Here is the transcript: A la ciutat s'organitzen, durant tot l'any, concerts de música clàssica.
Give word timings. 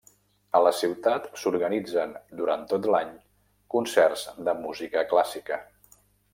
A 0.59 0.61
la 0.67 0.69
ciutat 0.77 1.27
s'organitzen, 1.41 2.15
durant 2.41 2.65
tot 2.73 2.89
l'any, 2.95 3.13
concerts 3.77 4.27
de 4.49 4.59
música 4.67 5.09
clàssica. 5.15 5.65